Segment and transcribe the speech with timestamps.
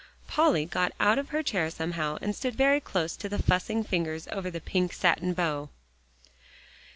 [0.27, 4.27] Polly got out of her chair somehow, and stood very close to the fussing fingers
[4.31, 5.69] over the pink satin bow.